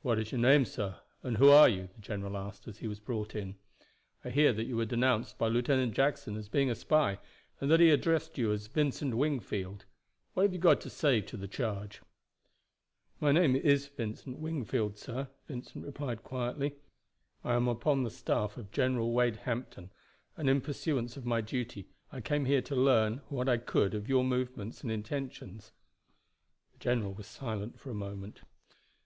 [0.00, 3.00] "What is your name, sir, and who are you?" the general asked as he was
[3.00, 3.56] brought in.
[4.24, 7.18] "I hear that you were denounced by Lieutenant Jackson as being a spy,
[7.60, 9.84] and that he addressed you as Vincent Wingfield.
[10.32, 12.00] What have you got to say to the charge?"
[13.20, 16.76] "My name is Vincent Wingfield, sir," Vincent replied quietly.
[17.44, 19.90] "I am upon the staff of General Wade Hampton,
[20.34, 24.08] and in pursuance of my duty I came here to learn what I could of
[24.08, 25.72] your movements and intentions."
[26.72, 28.40] The general was silent for a moment.